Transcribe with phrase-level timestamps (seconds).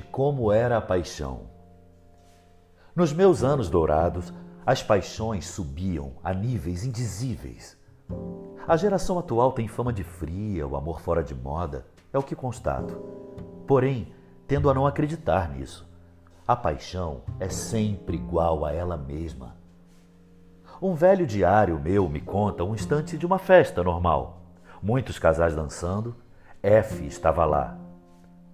[0.00, 1.42] como era a paixão.
[2.94, 4.32] Nos meus anos dourados,
[4.64, 7.76] as paixões subiam a níveis indizíveis.
[8.66, 12.34] A geração atual tem fama de fria, o amor fora de moda, é o que
[12.34, 12.94] constato.
[13.66, 14.12] Porém,
[14.46, 15.86] tendo a não acreditar nisso.
[16.46, 19.56] A paixão é sempre igual a ela mesma.
[20.80, 24.42] Um velho diário meu me conta um instante de uma festa normal.
[24.82, 26.14] Muitos casais dançando,
[26.62, 27.78] F estava lá,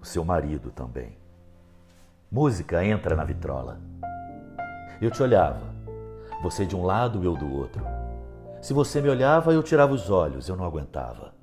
[0.00, 1.19] o seu marido também.
[2.32, 3.80] Música entra na vitrola.
[5.02, 5.74] Eu te olhava,
[6.40, 7.84] você de um lado, eu do outro.
[8.62, 11.34] Se você me olhava, eu tirava os olhos, eu não aguentava.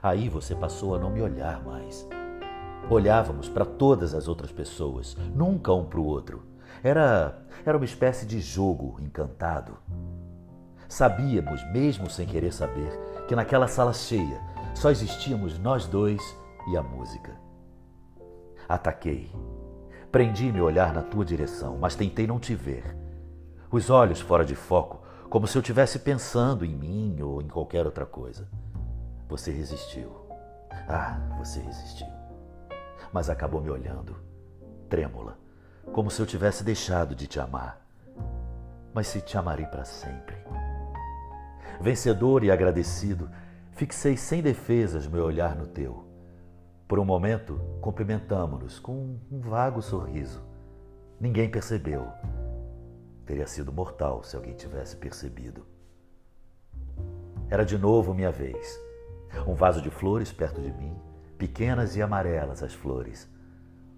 [0.00, 2.08] Aí você passou a não me olhar mais.
[2.88, 6.44] Olhávamos para todas as outras pessoas, nunca um para o outro.
[6.80, 9.78] Era, era uma espécie de jogo encantado.
[10.88, 12.96] Sabíamos, mesmo sem querer saber,
[13.26, 14.40] que naquela sala cheia
[14.76, 16.22] só existíamos nós dois
[16.68, 17.36] e a música.
[18.68, 19.28] Ataquei.
[20.10, 22.96] Prendi meu olhar na tua direção, mas tentei não te ver.
[23.70, 27.86] Os olhos fora de foco, como se eu estivesse pensando em mim ou em qualquer
[27.86, 28.48] outra coisa.
[29.28, 30.10] Você resistiu.
[30.88, 32.20] Ah, você resistiu
[33.12, 34.16] mas acabou me olhando,
[34.88, 35.36] trêmula,
[35.92, 37.80] como se eu tivesse deixado de te amar.
[38.92, 40.36] Mas se te amarei para sempre.
[41.80, 43.30] Vencedor e agradecido,
[43.72, 46.09] fixei sem defesas meu olhar no teu.
[46.90, 50.42] Por um momento, cumprimentamo-nos com um vago sorriso.
[51.20, 52.08] Ninguém percebeu.
[53.24, 55.64] Teria sido mortal se alguém tivesse percebido.
[57.48, 58.76] Era de novo minha vez.
[59.46, 60.98] Um vaso de flores perto de mim,
[61.38, 63.30] pequenas e amarelas as flores.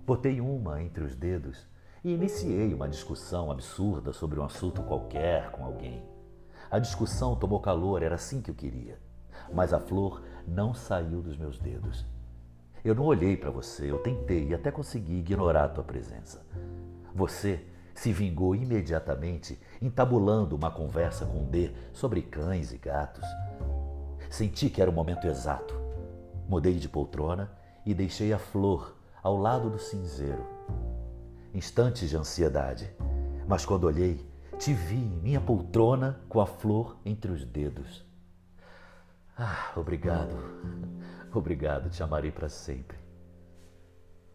[0.05, 1.67] Botei uma entre os dedos
[2.05, 6.05] e iniciei uma discussão absurda sobre um assunto qualquer com alguém.
[6.71, 8.99] A discussão tomou calor, era assim que eu queria.
[9.51, 12.12] Mas a flor não saiu dos meus dedos.
[12.85, 16.45] Eu não olhei para você, eu tentei e até consegui ignorar a tua presença.
[17.15, 23.25] Você se vingou imediatamente, entabulando uma conversa com D sobre cães e gatos.
[24.29, 25.75] Senti que era o momento exato.
[26.49, 27.53] Mudei de poltrona
[27.87, 30.45] e deixei a flor ao lado do cinzeiro.
[31.55, 32.91] Instantes de ansiedade,
[33.47, 34.27] mas quando olhei,
[34.59, 38.05] te vi em minha poltrona com a flor entre os dedos.
[39.39, 40.35] Ah, obrigado,
[41.39, 42.97] obrigado, te amarei para sempre.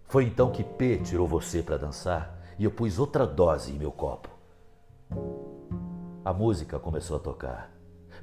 [0.06, 3.92] Foi então que P tirou você para dançar e eu pus outra dose em meu
[3.92, 4.30] copo.
[6.24, 7.72] A música começou a tocar.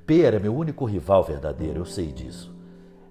[0.06, 2.54] P era meu único rival verdadeiro, eu sei disso.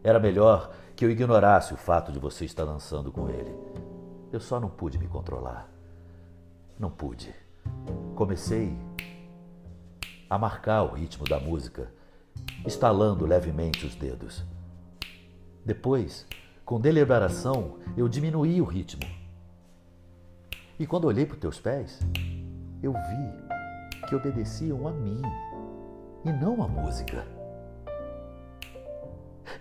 [0.03, 3.55] Era melhor que eu ignorasse o fato de você estar dançando com ele.
[4.31, 5.69] Eu só não pude me controlar.
[6.77, 7.33] Não pude.
[8.15, 8.77] Comecei
[10.29, 11.91] a marcar o ritmo da música,
[12.65, 14.43] estalando levemente os dedos.
[15.65, 16.27] Depois,
[16.65, 19.03] com deliberação, eu diminuí o ritmo.
[20.77, 21.99] E quando olhei para os teus pés,
[22.81, 25.21] eu vi que obedeciam a mim
[26.25, 27.25] e não à música.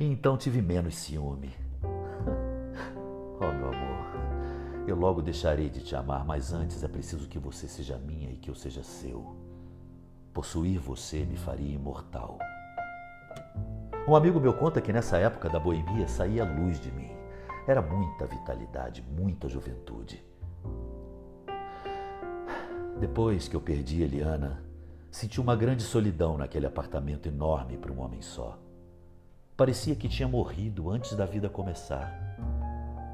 [0.00, 1.50] E então tive menos ciúme.
[3.44, 7.66] Oh, meu amor, eu logo deixarei de te amar, mas antes é preciso que você
[7.66, 9.34] seja minha e que eu seja seu.
[10.32, 12.38] Possuir você me faria imortal.
[14.06, 17.12] Um amigo meu conta que nessa época da boemia saía luz de mim.
[17.68, 20.24] Era muita vitalidade, muita juventude.
[22.98, 24.60] Depois que eu perdi Eliana,
[25.08, 28.58] senti uma grande solidão naquele apartamento enorme para um homem só.
[29.56, 32.12] Parecia que tinha morrido antes da vida começar.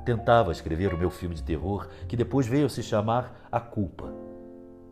[0.07, 4.11] Tentava escrever o meu filme de terror, que depois veio se chamar A Culpa.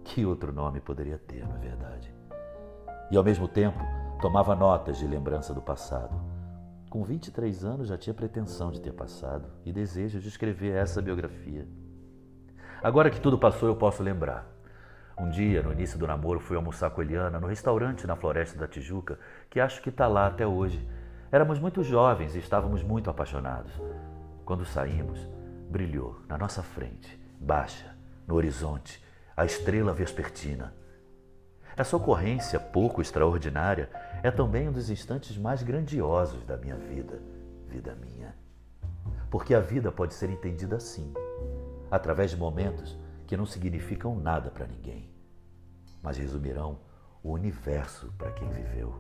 [0.05, 2.15] Que outro nome poderia ter, não é verdade?
[3.11, 3.81] E ao mesmo tempo,
[4.21, 6.15] tomava notas de lembrança do passado.
[6.91, 11.67] Com 23 anos já tinha pretensão de ter passado e desejo de escrever essa biografia.
[12.83, 14.47] Agora que tudo passou, eu posso lembrar.
[15.19, 18.69] Um dia, no início do namoro, fui almoçar com Eliana no restaurante na Floresta da
[18.69, 19.19] Tijuca,
[19.49, 20.87] que acho que está lá até hoje,
[21.31, 23.73] Éramos muito jovens e estávamos muito apaixonados.
[24.45, 25.19] Quando saímos,
[25.69, 27.97] brilhou na nossa frente, baixa,
[28.27, 29.05] no horizonte,
[29.37, 30.73] a estrela vespertina.
[31.77, 33.91] Essa ocorrência pouco extraordinária
[34.23, 37.21] é também um dos instantes mais grandiosos da minha vida,
[37.69, 38.35] vida minha.
[39.31, 41.13] Porque a vida pode ser entendida assim,
[41.91, 45.11] através de momentos que não significam nada para ninguém,
[46.03, 46.79] mas resumirão
[47.23, 48.95] o universo para quem viveu.